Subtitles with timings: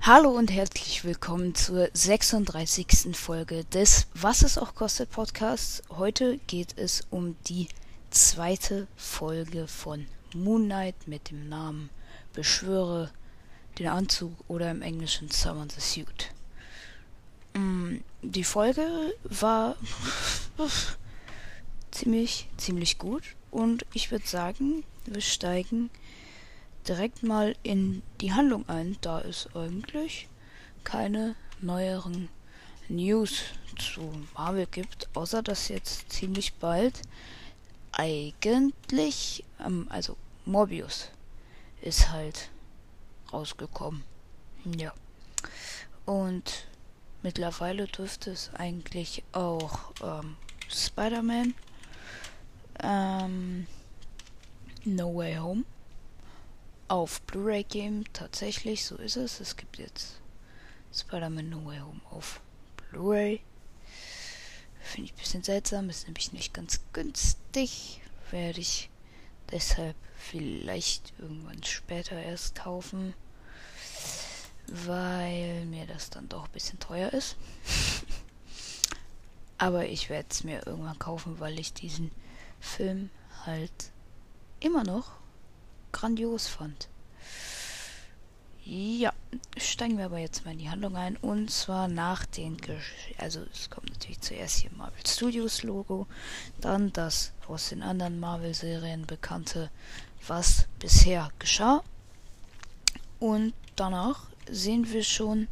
[0.00, 3.16] Hallo und herzlich willkommen zur 36.
[3.16, 5.82] Folge des Was es auch kostet Podcasts.
[5.90, 7.66] Heute geht es um die
[8.10, 11.90] zweite Folge von Moon Knight mit dem Namen
[12.32, 13.10] Beschwöre
[13.80, 16.30] den Anzug oder im Englischen Summon the Suit.
[17.54, 19.74] Mm, die Folge war
[21.94, 25.90] ziemlich, ziemlich gut und ich würde sagen, wir steigen
[26.88, 30.28] direkt mal in die Handlung ein, da es eigentlich
[30.82, 32.28] keine neueren
[32.88, 33.42] News
[33.78, 37.00] zu Marvel gibt, außer dass jetzt ziemlich bald
[37.92, 41.10] eigentlich, ähm, also Morbius
[41.80, 42.50] ist halt
[43.32, 44.02] rausgekommen.
[44.76, 44.92] Ja.
[46.04, 46.66] Und
[47.22, 50.36] mittlerweile dürfte es eigentlich auch ähm,
[50.68, 51.54] Spider-Man
[52.82, 53.66] ähm,
[54.84, 55.64] No Way Home
[56.88, 58.04] auf Blu-ray geben.
[58.12, 59.40] Tatsächlich, so ist es.
[59.40, 60.20] Es gibt jetzt
[60.92, 62.40] Spider-Man No Way Home auf
[62.76, 63.40] Blu-ray.
[64.80, 68.00] Finde ich ein bisschen seltsam, ist nämlich nicht ganz günstig.
[68.30, 68.90] Werde ich
[69.50, 73.14] deshalb vielleicht irgendwann später erst kaufen,
[74.66, 77.36] weil mir das dann doch ein bisschen teuer ist.
[79.58, 82.10] Aber ich werde es mir irgendwann kaufen, weil ich diesen
[82.64, 83.10] Film
[83.46, 83.92] halt
[84.60, 85.12] immer noch
[85.92, 86.88] grandios fand.
[88.66, 89.12] Ja,
[89.58, 91.18] steigen wir aber jetzt mal in die Handlung ein.
[91.18, 96.06] Und zwar nach den, Gesch also es kommt natürlich zuerst hier Marvel Studios Logo,
[96.62, 99.70] dann das aus den anderen Marvel-Serien bekannte,
[100.26, 101.84] was bisher geschah.
[103.20, 105.48] Und danach sehen wir schon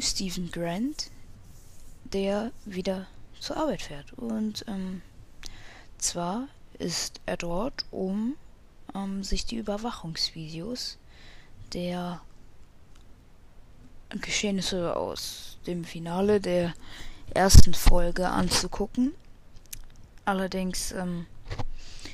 [0.00, 1.10] Stephen Grant,
[2.04, 3.06] der wieder
[3.38, 4.12] zur Arbeit fährt.
[4.14, 5.02] Und ähm,
[5.98, 8.36] zwar ist er dort, um
[8.94, 10.98] ähm, sich die Überwachungsvideos
[11.72, 12.20] der
[14.10, 16.74] Geschehnisse aus dem Finale der
[17.34, 19.12] ersten Folge anzugucken.
[20.24, 21.26] Allerdings ähm,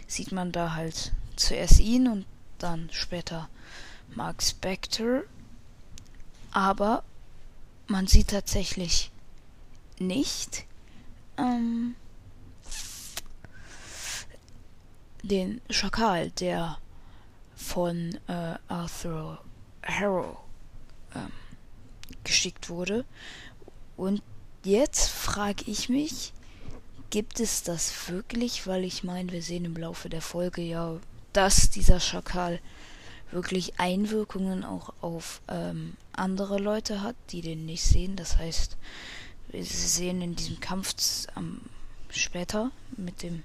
[0.06, 2.26] sieht man da halt zuerst ihn und
[2.58, 3.48] dann später
[4.14, 5.22] Mark Spector.
[6.52, 7.02] Aber
[7.86, 9.10] man sieht tatsächlich
[9.98, 10.64] nicht
[11.38, 11.94] ähm,
[15.22, 16.78] den Schakal, der
[17.54, 19.42] von äh, Arthur
[19.84, 20.36] Harrow
[21.14, 21.32] ähm,
[22.24, 23.04] geschickt wurde.
[23.96, 24.22] Und
[24.64, 26.32] jetzt frage ich mich,
[27.10, 28.66] gibt es das wirklich?
[28.66, 30.96] Weil ich meine, wir sehen im Laufe der Folge ja,
[31.32, 32.60] dass dieser Schakal
[33.30, 38.16] wirklich Einwirkungen auch auf ähm, andere Leute hat, die den nicht sehen.
[38.16, 38.76] Das heißt,
[39.48, 40.94] wir sehen in diesem Kampf
[41.36, 41.60] ähm,
[42.10, 43.42] später mit dem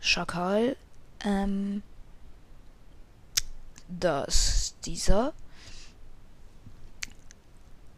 [0.00, 0.76] Schakal
[1.24, 1.82] ähm,
[3.88, 5.32] dass dieser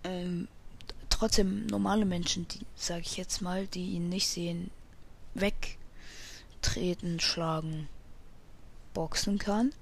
[0.04, 0.48] ähm,
[1.10, 4.70] trotzdem normale Menschen, die sage ich jetzt mal, die ihn nicht sehen,
[5.34, 7.88] wegtreten, schlagen,
[8.94, 9.72] boxen kann.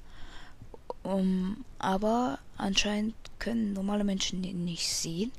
[1.03, 5.32] Um, aber anscheinend können normale Menschen ihn nicht sehen,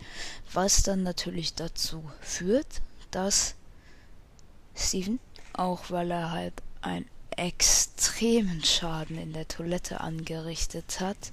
[0.53, 3.55] was dann natürlich dazu führt, dass
[4.75, 5.19] Steven,
[5.53, 7.05] auch weil er halt ein
[7.37, 11.31] extremen Schaden in der Toilette angerichtet hat.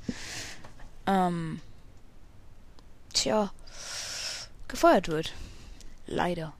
[1.06, 1.60] Ähm,
[3.12, 3.52] tja,
[4.68, 5.32] gefeuert wird.
[6.06, 6.52] Leider.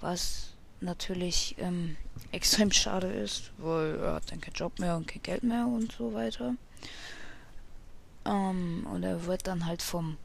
[0.00, 0.48] Was
[0.80, 1.96] natürlich ähm,
[2.32, 5.92] extrem schade ist, weil er hat dann keinen Job mehr und kein Geld mehr und
[5.92, 6.54] so weiter.
[8.24, 10.16] Ähm, und er wird dann halt vom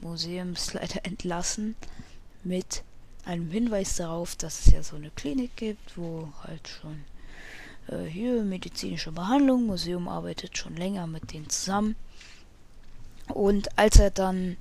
[0.00, 1.76] Museumsleiter entlassen
[2.42, 2.82] mit
[3.24, 7.04] einem Hinweis darauf, dass es ja so eine Klinik gibt, wo halt schon
[7.88, 9.66] äh, hier medizinische Behandlung.
[9.66, 11.96] Museum arbeitet schon länger mit denen zusammen.
[13.28, 14.56] Und als er dann,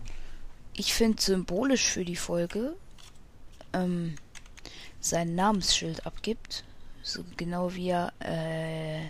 [0.73, 2.75] ich finde symbolisch für die Folge,
[3.73, 4.15] ähm,
[4.99, 6.63] sein Namensschild abgibt,
[7.01, 9.07] so genau wie er äh,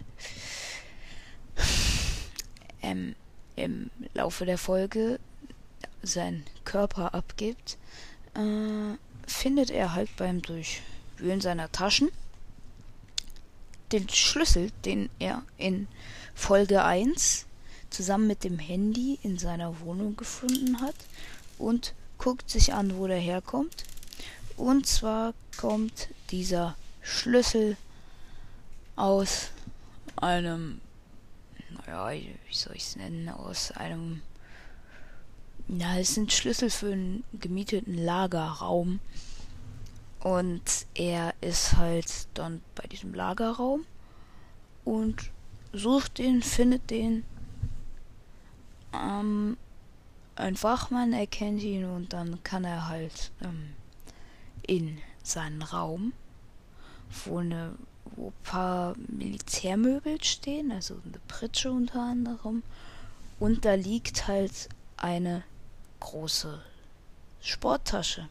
[2.81, 3.15] ähm,
[3.55, 5.19] im Laufe der Folge
[6.01, 7.77] seinen Körper abgibt,
[8.35, 8.97] äh,
[9.27, 12.09] findet er halt beim Durchwühlen seiner Taschen
[13.93, 15.87] den Schlüssel, den er in
[16.35, 17.45] Folge 1
[17.89, 20.95] zusammen mit dem Handy in seiner Wohnung gefunden hat
[21.59, 23.83] und guckt sich an, wo der herkommt.
[24.57, 27.77] Und zwar kommt dieser Schlüssel
[28.95, 29.49] aus
[30.15, 30.81] einem,
[31.85, 34.21] naja, wie soll ich es nennen, aus einem,
[35.67, 38.99] ja, es sind Schlüssel für einen gemieteten Lagerraum.
[40.23, 43.85] Und er ist halt dann bei diesem Lagerraum
[44.85, 45.31] und
[45.73, 47.25] sucht den, findet den.
[48.93, 49.57] Ähm,
[50.35, 53.73] ein Wachmann erkennt ihn und dann kann er halt ähm,
[54.65, 56.13] in seinen Raum,
[57.25, 57.73] wo eine
[58.15, 62.63] wo ein paar Militärmöbel stehen, also eine Pritsche unter anderem.
[63.39, 65.43] Und da liegt halt eine
[65.99, 66.61] große
[67.41, 68.29] Sporttasche.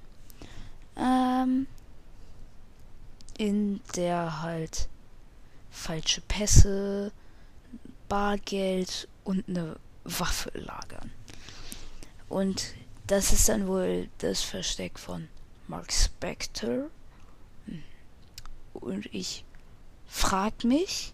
[0.97, 1.67] Ähm,
[3.39, 4.89] in der halt
[5.71, 7.13] falsche Pässe,
[8.09, 11.11] Bargeld und eine Waffe lagern.
[12.29, 12.75] Und
[13.07, 15.29] das ist dann wohl das Versteck von
[15.69, 16.91] Mark Spector.
[18.75, 19.45] Und ich
[20.07, 21.13] frag mich,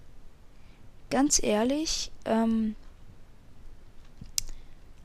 [1.10, 2.76] ganz ehrlich, ähm,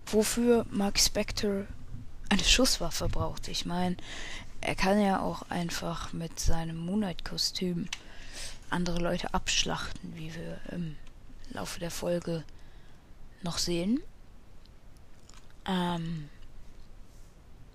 [0.05, 1.65] wofür Mark Spector
[2.29, 3.47] eine Schusswaffe braucht.
[3.47, 3.97] Ich meine,
[4.65, 7.87] er kann ja auch einfach mit seinem Moonlight-Kostüm
[8.69, 10.95] andere Leute abschlachten, wie wir im
[11.51, 12.43] Laufe der Folge
[13.43, 14.01] noch sehen.
[15.65, 16.29] Ähm,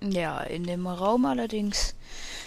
[0.00, 1.94] ja, in dem Raum allerdings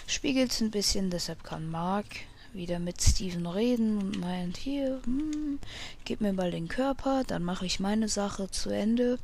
[0.06, 2.06] spiegelt es ein bisschen, deshalb kann Mark
[2.52, 5.58] wieder mit Steven reden und meint, hier, hm,
[6.04, 9.18] gib mir mal den Körper, dann mache ich meine Sache zu Ende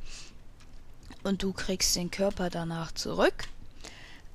[1.23, 3.47] und du kriegst den Körper danach zurück.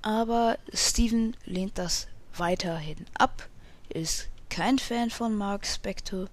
[0.05, 3.49] Aber Steven lehnt das weiterhin ab,
[3.89, 6.27] ist kein Fan von Mark Spector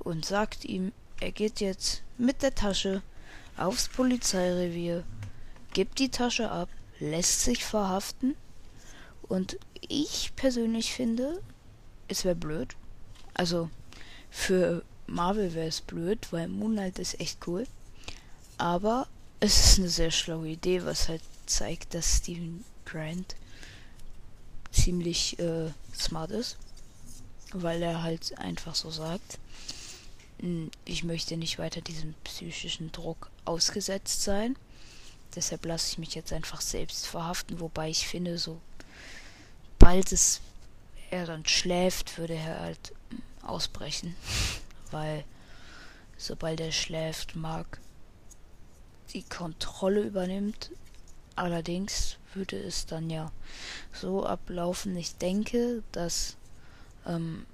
[0.00, 0.90] und sagt ihm,
[1.20, 3.00] er geht jetzt mit der Tasche
[3.56, 5.04] aufs Polizeirevier,
[5.72, 8.34] gibt die Tasche ab, lässt sich verhaften
[9.28, 9.56] und
[9.88, 11.40] ich persönlich finde,
[12.08, 12.74] es wäre blöd.
[13.34, 13.70] Also
[14.30, 17.68] für Marvel wäre es blöd, weil Moonlight ist echt cool.
[18.58, 19.06] Aber
[19.38, 23.34] es ist eine sehr schlaue Idee, was halt zeigt, dass Steven Grant
[24.70, 26.56] ziemlich äh, smart ist.
[27.52, 29.38] Weil er halt einfach so sagt,
[30.40, 34.56] hm, ich möchte nicht weiter diesem psychischen Druck ausgesetzt sein.
[35.34, 38.60] Deshalb lasse ich mich jetzt einfach selbst verhaften, wobei ich finde, so
[39.78, 40.40] bald es
[41.10, 42.92] er dann schläft, würde er halt
[43.42, 44.14] ausbrechen.
[44.90, 45.24] Weil
[46.16, 47.80] sobald er schläft, Mark
[49.12, 50.70] die Kontrolle übernimmt.
[51.36, 53.30] Allerdings würde es dann ja
[53.92, 54.96] so ablaufen.
[54.96, 56.36] Ich denke, dass
[57.06, 57.46] ähm,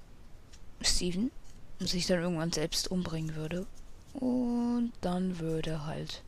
[0.81, 1.31] Steven
[1.79, 3.65] sich dann irgendwann selbst umbringen würde.
[4.13, 6.23] Und dann würde halt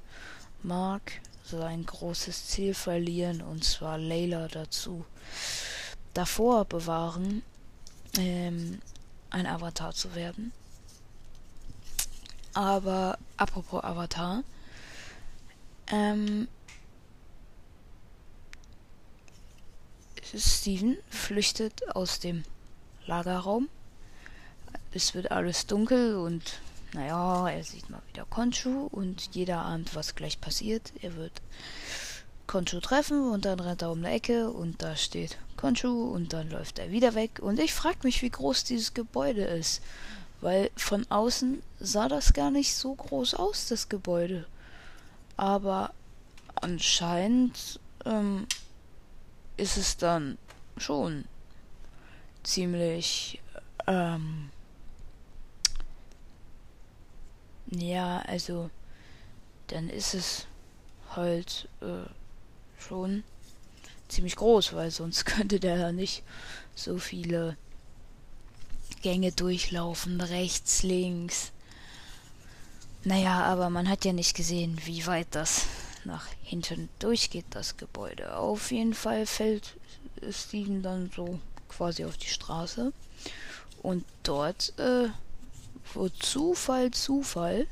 [0.64, 5.06] Mark sein großes Ziel verlieren, und zwar Layla dazu
[6.14, 7.42] davor bewahren,
[8.18, 8.80] ähm,
[9.30, 10.54] ein Avatar zu werden.
[12.54, 14.44] Aber apropos Avatar,
[15.88, 16.48] ähm,
[20.36, 22.44] Steven flüchtet aus dem
[23.06, 23.70] Lagerraum.
[24.94, 26.60] Es wird alles dunkel und
[26.94, 30.92] naja, er sieht mal wieder Konchu und jeder ahnt, was gleich passiert.
[31.02, 31.42] Er wird
[32.48, 36.50] Konchu treffen und dann rennt er um die Ecke und da steht Konchu und dann
[36.50, 39.82] läuft er wieder weg und ich frag mich, wie groß dieses Gebäude ist,
[40.42, 44.46] weil von außen sah das gar nicht so groß aus, das Gebäude.
[45.38, 45.94] Aber
[46.56, 48.48] anscheinend ähm,
[49.62, 50.40] ist es dann
[50.78, 51.26] schon
[52.42, 53.40] ziemlich
[53.86, 54.50] ähm,
[57.70, 58.72] ja, also
[59.68, 60.48] dann ist es
[61.16, 62.10] halt äh,
[62.82, 63.24] schon
[64.08, 66.24] ziemlich groß, weil sonst könnte der ja nicht
[66.74, 67.56] so viele
[69.04, 71.52] Gänge durchlaufen, rechts, links.
[73.04, 75.66] Naja, aber man hat ja nicht gesehen, wie weit das
[76.06, 78.36] nach hinten durchgeht, das Gebäude.
[78.36, 79.76] Auf jeden Fall fällt
[80.30, 81.40] Steven dann so
[81.70, 82.94] quasi auf die Straße.
[83.82, 85.10] Und dort, äh,
[85.94, 87.68] wo Zufall, Zufall,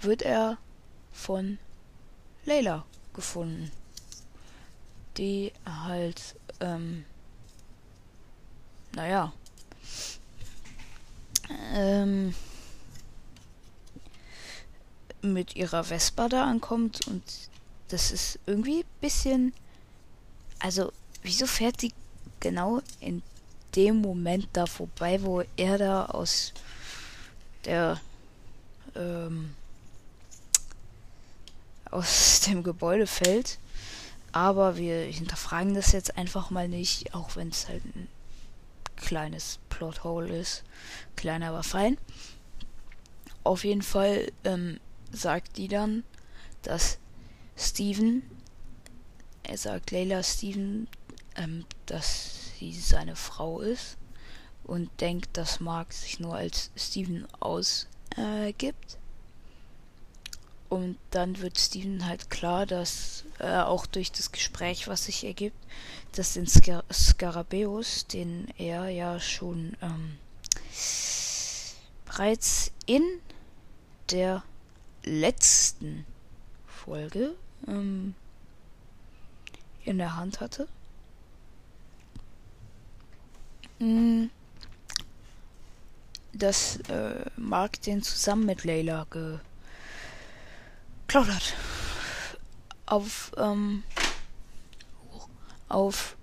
[0.00, 0.58] wird er
[1.12, 1.58] von
[2.44, 3.70] Layla gefunden,
[5.16, 7.04] die halt, ähm,
[8.92, 9.32] naja,
[11.72, 12.34] ähm,
[15.22, 17.22] mit ihrer Vespa da ankommt und
[17.88, 19.52] das ist irgendwie ein bisschen,
[20.58, 21.92] also wieso fährt die
[22.40, 23.22] genau in
[23.74, 26.52] dem Moment da vorbei, wo er da aus
[27.64, 28.00] der
[28.94, 29.54] ähm,
[31.90, 33.58] aus dem Gebäude fällt.
[34.32, 38.08] Aber wir hinterfragen das jetzt einfach mal nicht, auch wenn es halt ein
[38.96, 40.64] kleines Plothole ist.
[41.16, 41.96] Klein, aber fein.
[43.42, 44.78] Auf jeden Fall ähm,
[45.12, 46.04] sagt die dann,
[46.62, 46.98] dass
[47.56, 48.22] Steven,
[49.42, 50.88] er sagt Leila Steven,
[51.36, 53.96] ähm, dass sie seine Frau ist
[54.64, 58.94] und denkt, dass Mark sich nur als Steven ausgibt.
[58.94, 58.98] Äh,
[60.68, 65.56] und dann wird Steven halt klar, dass äh, auch durch das Gespräch, was sich ergibt,
[66.12, 70.18] dass den Scar Skarabäus, den er ja schon ähm,
[72.04, 73.02] bereits in
[74.10, 74.42] der
[75.08, 76.04] letzten
[76.66, 77.34] Folge
[77.66, 78.14] ähm,
[79.84, 80.68] in der Hand hatte.
[83.78, 84.26] Mm,
[86.32, 89.38] dass äh, Mark den zusammen mit Layla ge
[91.06, 91.54] plaudert.
[92.86, 93.82] Auf, ähm,
[95.68, 96.16] auf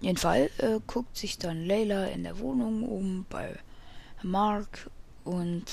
[0.00, 3.58] jeden Fall äh, guckt sich dann Layla in der Wohnung um bei
[4.22, 4.90] Mark
[5.24, 5.64] und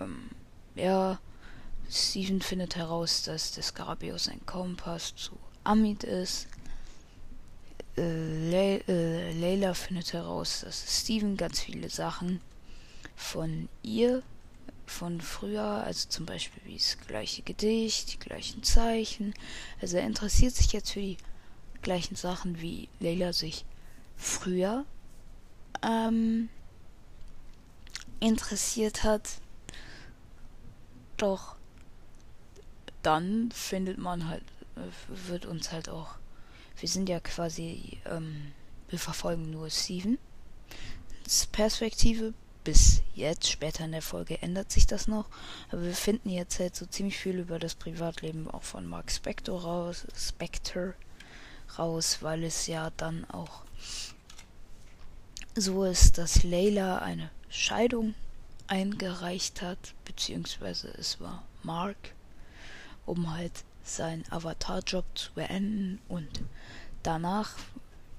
[0.00, 0.30] ähm,
[0.74, 1.18] ja,
[1.90, 6.46] Steven findet heraus, dass der Skarabäus ein Kompass zu Amit ist.
[7.96, 12.40] Äh, Le äh, Layla findet heraus, dass Steven ganz viele Sachen
[13.16, 14.22] von ihr
[14.90, 19.34] von früher, also zum Beispiel wie das gleiche Gedicht, die gleichen Zeichen.
[19.80, 21.16] Also er interessiert sich jetzt für die
[21.80, 23.64] gleichen Sachen, wie Leila sich
[24.16, 24.84] früher
[25.82, 26.48] ähm,
[28.18, 29.28] interessiert hat.
[31.20, 31.56] Doch
[33.02, 34.42] dann findet man halt,
[34.76, 36.16] äh, wird uns halt auch,
[36.78, 38.52] wir sind ja quasi, ähm,
[38.88, 40.18] wir verfolgen nur Steven.
[41.52, 42.32] Perspektive
[42.64, 43.48] bis jetzt.
[43.50, 45.26] Später in der Folge ändert sich das noch.
[45.70, 49.60] Aber wir finden jetzt halt so ziemlich viel über das Privatleben auch von Mark Spector
[49.60, 50.94] raus, Spector
[51.78, 53.62] raus, weil es ja dann auch
[55.54, 58.14] so ist, dass Layla eine Scheidung
[58.70, 61.96] eingereicht hat, beziehungsweise es war Mark,
[63.04, 66.28] um halt seinen Avatar-Job zu beenden und
[67.02, 67.56] danach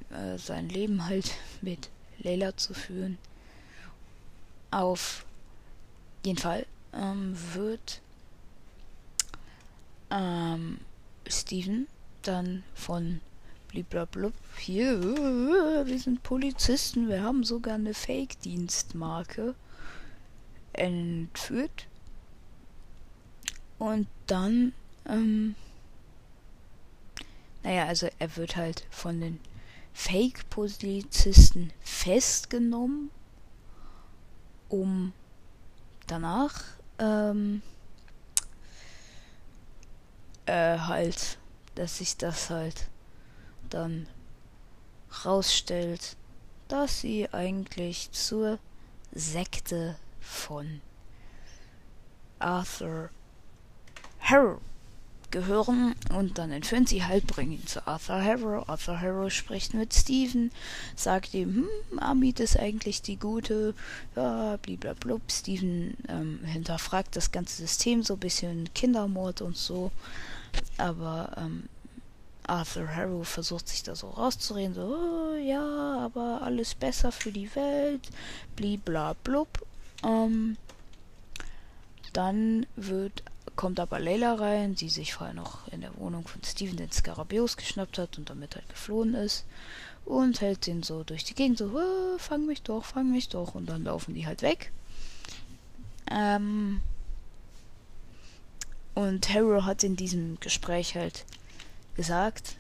[0.10, 1.32] äh, sein Leben halt
[1.62, 1.90] mit
[2.20, 3.18] Layla zu führen.
[4.72, 5.26] Auf
[6.26, 8.02] jeden Fall ähm, wird
[10.10, 10.80] ähm,
[11.28, 11.88] Steven
[12.24, 13.22] dann von
[13.70, 19.56] bliblablub hier, wir sind Polizisten, wir haben sogar eine Fake-Dienstmarke
[20.74, 21.88] entführt.
[23.80, 24.74] Und dann,
[25.08, 25.56] ähm,
[27.64, 29.40] naja, also er wird halt von den
[29.94, 33.10] Fake-Polizisten festgenommen
[34.70, 35.14] um
[36.08, 36.64] danach
[36.98, 37.62] ähm,
[40.46, 41.38] äh, halt,
[41.76, 42.88] dass sich das halt
[43.70, 44.08] dann
[45.26, 46.16] rausstellt,
[46.68, 48.60] dass sie eigentlich zur
[49.12, 50.82] Sekte von
[52.40, 53.10] Arthur
[54.20, 54.60] Harrow
[55.32, 58.68] gehören und dann entführen sie halt, bringen ihn zu Arthur Harrow.
[58.68, 60.52] Arthur Harrow spricht mit Steven,
[60.96, 63.74] sagt ihm, hm, Amit ist eigentlich die Gute,
[64.16, 65.22] ja, bliblablub.
[65.32, 69.92] Steven ähm, hinterfragt das ganze System so ein bisschen Kindermord und so,
[70.78, 71.64] aber ähm,
[72.44, 77.54] Arthur Harrow versucht sich da so rauszureden, so, oh, ja, aber alles besser für die
[77.56, 78.10] Welt,
[78.56, 79.66] bliblablub.
[80.04, 80.58] Ähm,
[82.14, 83.24] dann wird
[83.56, 87.58] kommt aber Layla rein, die sich vorher noch in der Wohnung von Steven den Skarabäus
[87.58, 89.46] geschnappt hat und damit halt geflohen ist.
[90.04, 91.72] Und hält den so durch die Gegend, so,
[92.18, 93.54] fang mich doch, fang mich doch.
[93.54, 94.72] Und dann laufen die halt weg.
[96.10, 96.82] Ähm
[98.96, 101.26] und Harrow hat in diesem Gespräch halt
[101.96, 102.56] gesagt,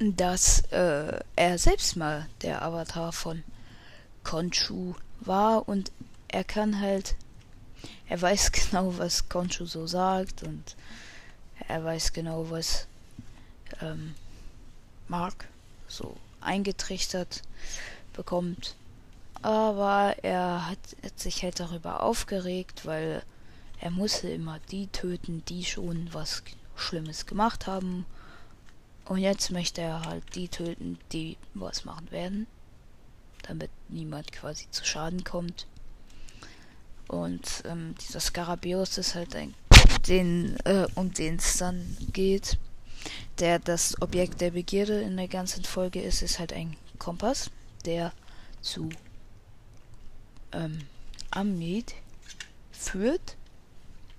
[0.00, 3.44] dass äh, er selbst mal der Avatar von
[4.24, 5.92] Konchu war und
[6.28, 7.16] er kann halt
[8.08, 10.76] er weiß genau, was Conchu so sagt und
[11.66, 12.86] er weiß genau, was
[13.80, 14.14] ähm,
[15.08, 15.48] Mark
[15.86, 17.42] so eingetrichtert
[18.12, 18.74] bekommt.
[19.42, 23.22] Aber er hat, hat sich halt darüber aufgeregt, weil
[23.80, 26.42] er musste immer die töten, die schon was
[26.74, 28.04] Schlimmes gemacht haben.
[29.04, 32.46] Und jetzt möchte er halt die töten, die was machen werden.
[33.48, 35.66] Damit niemand quasi zu Schaden kommt.
[37.08, 39.54] Und ähm, dieser Skarabäus ist halt ein,
[40.06, 42.58] den, äh, um den es dann geht.
[43.38, 47.50] Der das Objekt der Begierde in der ganzen Folge ist, ist halt ein Kompass,
[47.86, 48.12] der
[48.60, 48.90] zu
[50.52, 50.80] ähm,
[51.30, 51.94] Amnid
[52.70, 53.36] führt.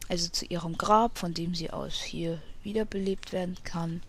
[0.07, 4.01] Also zu ihrem Grab, von dem sie aus hier wiederbelebt werden kann.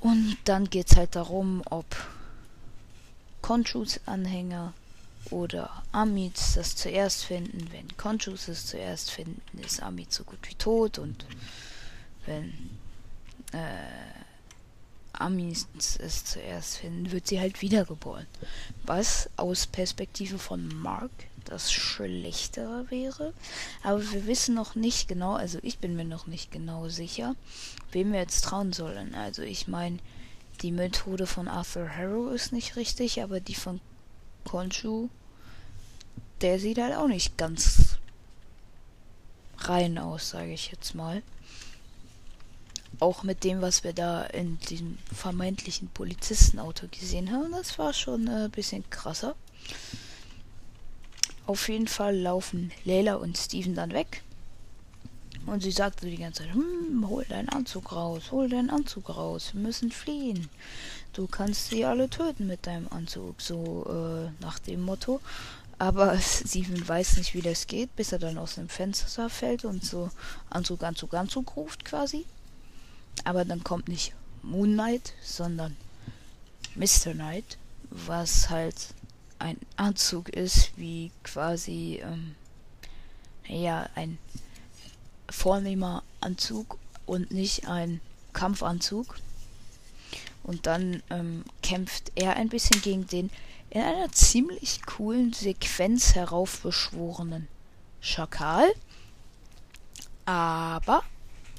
[0.00, 1.86] Und dann geht es halt darum, ob
[3.46, 4.74] Konchus Anhänger
[5.30, 7.68] oder Amids das zuerst finden.
[7.70, 11.24] Wenn Conchus es zuerst finden, ist Amid so gut wie tot und
[12.24, 12.52] wenn
[13.52, 18.26] äh, Amis es zuerst finden, wird sie halt wiedergeboren.
[18.84, 21.12] Was aus Perspektive von Mark
[21.44, 23.32] das Schlechtere wäre.
[23.84, 27.36] Aber wir wissen noch nicht genau, also ich bin mir noch nicht genau sicher,
[27.92, 29.14] wem wir jetzt trauen sollen.
[29.14, 30.00] Also ich meine,
[30.62, 33.80] die Methode von Arthur Harrow ist nicht richtig, aber die von
[34.44, 35.08] Konshu,
[36.40, 37.98] der sieht halt auch nicht ganz
[39.58, 41.22] rein aus, sage ich jetzt mal.
[43.00, 48.28] Auch mit dem, was wir da in diesem vermeintlichen Polizistenauto gesehen haben, das war schon
[48.28, 49.34] ein äh, bisschen krasser.
[51.46, 54.22] Auf jeden Fall laufen Leila und Steven dann weg.
[55.46, 59.08] Und sie sagt so die ganze Zeit, hm, hol deinen Anzug raus, hol deinen Anzug
[59.10, 60.48] raus, wir müssen fliehen.
[61.12, 65.20] Du kannst sie alle töten mit deinem Anzug, so äh, nach dem Motto.
[65.78, 69.84] Aber Steven weiß nicht, wie das geht, bis er dann aus dem Fenster fällt und
[69.84, 70.10] so
[70.50, 72.26] Anzug, Anzug, Anzug ruft quasi.
[73.24, 75.76] Aber dann kommt nicht Moon Knight, sondern
[76.74, 77.12] Mr.
[77.12, 77.56] Knight,
[77.90, 78.74] was halt
[79.38, 82.34] ein Anzug ist, wie quasi, ähm,
[83.46, 84.18] ja, ein
[85.30, 88.00] vornehmer Anzug und nicht ein
[88.32, 89.18] Kampfanzug.
[90.42, 93.30] Und dann ähm, kämpft er ein bisschen gegen den
[93.70, 97.48] in einer ziemlich coolen Sequenz heraufbeschworenen
[98.00, 98.72] Schakal.
[100.24, 101.02] Aber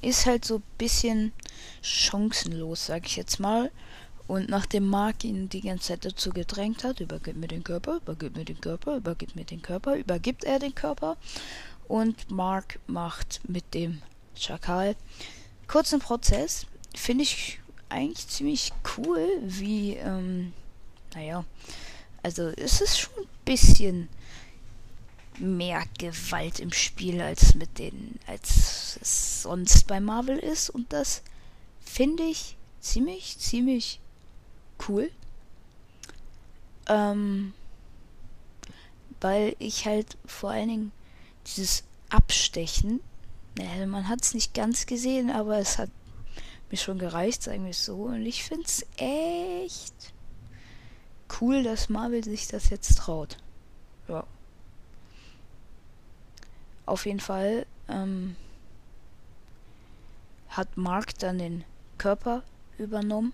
[0.02, 1.34] ist halt so ein bisschen
[1.82, 3.72] chancenlos, sag ich jetzt mal.
[4.28, 8.36] Und nachdem Mark ihn die ganze Zeit dazu gedrängt hat, übergib mir den Körper, übergib
[8.36, 11.16] mir den Körper, übergib mir den Körper, übergibt er den Körper.
[11.88, 14.02] Und Mark macht mit dem
[14.36, 14.96] Schakal
[15.68, 16.66] kurzen Prozess.
[16.96, 20.54] Finde ich eigentlich ziemlich cool, wie, ähm,
[21.14, 21.46] naja,
[22.24, 24.10] also es ist schon ein bisschen
[25.40, 30.70] mehr Gewalt im Spiel als mit den, als es sonst bei Marvel ist.
[30.70, 31.22] Und das
[31.80, 34.00] finde ich ziemlich, ziemlich
[34.88, 35.12] cool.
[36.88, 37.54] Ähm,
[39.20, 40.92] weil ich halt vor allen Dingen
[41.48, 43.02] dieses Abstechen,
[43.58, 45.90] naja, man hat es nicht ganz gesehen, aber es hat
[46.70, 48.04] mir schon gereicht, sagen wir es so.
[48.04, 50.14] Und ich finde es echt
[51.42, 53.38] cool, dass Marvel sich das jetzt traut.
[54.08, 54.26] Ja.
[56.86, 58.36] Auf jeden Fall ähm,
[60.50, 61.64] hat Mark dann den
[61.98, 62.44] Körper
[62.78, 63.34] übernommen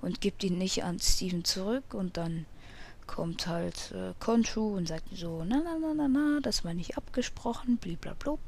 [0.00, 2.46] und gibt ihn nicht an Steven zurück und dann
[3.08, 6.96] kommt halt äh, Konshu und sagt so, na na na na na, das war nicht
[6.96, 8.38] abgesprochen, bliblablub.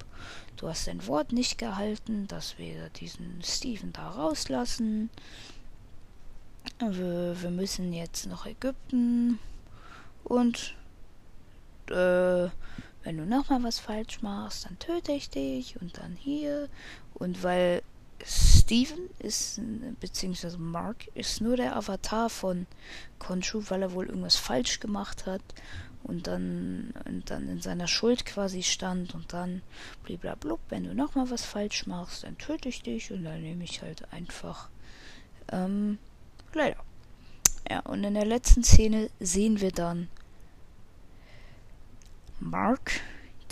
[0.56, 5.10] Du hast dein Wort nicht gehalten, dass wir diesen Steven da rauslassen.
[6.78, 9.40] Wir, wir müssen jetzt nach Ägypten
[10.22, 10.76] und
[11.88, 12.48] äh,
[13.02, 16.68] wenn du nochmal was falsch machst, dann töte ich dich und dann hier.
[17.14, 17.82] Und weil
[18.24, 19.60] Steven ist,
[19.98, 22.66] beziehungsweise Mark, ist nur der Avatar von
[23.18, 25.42] Konshu, weil er wohl irgendwas falsch gemacht hat
[26.02, 29.62] und dann, und dann in seiner Schuld quasi stand und dann
[30.04, 33.82] bliblablub, wenn du nochmal was falsch machst, dann töte ich dich und dann nehme ich
[33.82, 34.68] halt einfach
[35.52, 35.98] ähm,
[36.54, 36.82] leider.
[37.68, 40.08] Ja, und in der letzten Szene sehen wir dann
[42.40, 43.00] Mark,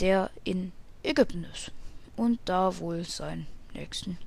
[0.00, 1.72] der in Ägypten ist
[2.16, 4.18] und da wohl seinen nächsten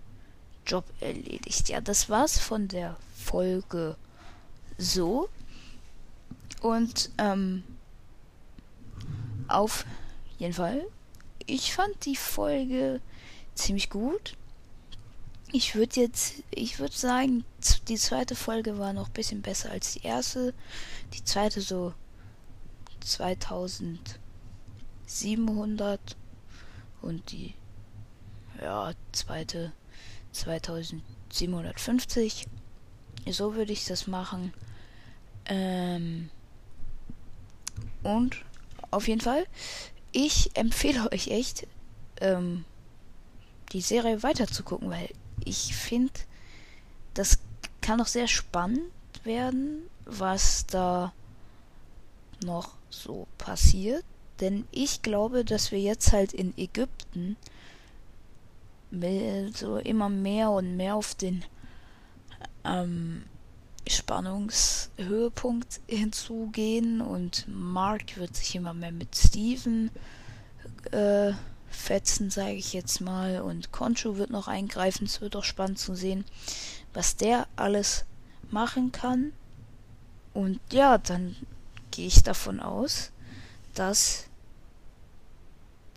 [0.65, 1.69] Job erledigt.
[1.69, 3.95] Ja, das war's von der Folge
[4.77, 5.29] so.
[6.61, 7.63] Und ähm,
[9.47, 9.85] auf
[10.37, 10.85] jeden Fall,
[11.45, 13.01] ich fand die Folge
[13.55, 14.37] ziemlich gut.
[15.51, 17.43] Ich würde jetzt, ich würde sagen,
[17.87, 20.53] die zweite Folge war noch ein bisschen besser als die erste.
[21.13, 21.93] Die zweite so
[23.01, 25.99] 2700
[27.01, 27.55] und die
[28.61, 29.73] ja zweite
[30.31, 32.47] 2750.
[33.29, 34.53] So würde ich das machen.
[35.45, 36.29] Ähm
[38.03, 38.43] und
[38.89, 39.45] auf jeden Fall,
[40.11, 41.67] ich empfehle euch echt,
[42.19, 42.65] ähm,
[43.71, 45.09] die Serie weiter zu gucken, weil
[45.45, 46.19] ich finde,
[47.13, 47.39] das
[47.81, 48.91] kann noch sehr spannend
[49.23, 51.13] werden, was da
[52.43, 54.03] noch so passiert.
[54.39, 57.37] Denn ich glaube, dass wir jetzt halt in Ägypten
[59.53, 61.43] so immer mehr und mehr auf den
[62.63, 63.23] ähm,
[63.87, 69.89] Spannungshöhepunkt hinzugehen und Mark wird sich immer mehr mit Steven
[70.91, 71.31] äh,
[71.69, 75.05] fetzen, sage ich jetzt mal, und Concho wird noch eingreifen.
[75.05, 76.25] Es wird auch spannend zu sehen,
[76.93, 78.05] was der alles
[78.49, 79.33] machen kann.
[80.33, 81.35] Und ja, dann
[81.91, 83.11] gehe ich davon aus,
[83.73, 84.25] dass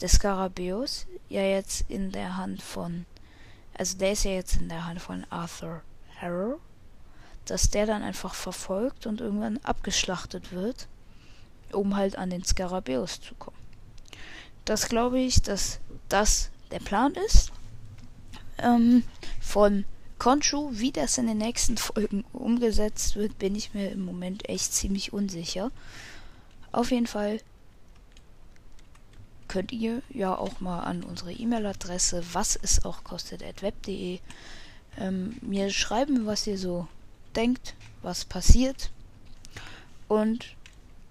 [0.05, 3.07] der Skarabäus ja jetzt in der Hand von,
[3.73, 5.81] also der ist ja jetzt in der Hand von Arthur
[6.21, 6.61] Harrow
[7.47, 10.89] dass der dann einfach verfolgt und irgendwann abgeschlachtet wird,
[11.73, 13.57] um halt an den Skarabäus zu kommen.
[14.65, 17.53] Das glaube ich, dass das der Plan ist.
[18.59, 19.05] Ähm,
[19.41, 19.85] von
[20.19, 24.73] Conchu, wie das in den nächsten Folgen umgesetzt wird, bin ich mir im Moment echt
[24.73, 25.71] ziemlich unsicher.
[26.73, 27.41] Auf jeden Fall
[29.55, 34.19] könnt ihr ja auch mal an unsere E-Mail-Adresse, was es auch kostet, web.de,
[34.99, 36.89] ähm, mir schreiben, was ihr so
[37.37, 38.91] denkt, was passiert.
[40.09, 40.57] Und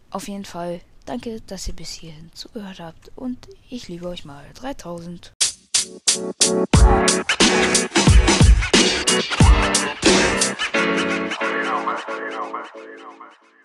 [0.10, 3.12] auf jeden Fall danke, dass ihr bis hierhin zugehört habt.
[3.16, 5.32] Und ich liebe euch mal 3000.
[11.44, 13.30] You know, man.
[13.46, 13.63] You.